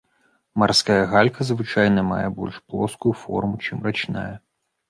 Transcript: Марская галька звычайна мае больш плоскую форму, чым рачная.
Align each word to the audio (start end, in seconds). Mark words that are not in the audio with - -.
Марская 0.61 0.95
галька 1.11 1.47
звычайна 1.51 2.05
мае 2.11 2.25
больш 2.39 2.57
плоскую 2.73 3.13
форму, 3.25 3.55
чым 3.69 3.77
рачная. 3.91 4.29